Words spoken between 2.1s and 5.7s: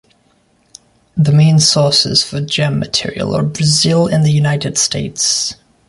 for gem material are Brazil and the United States.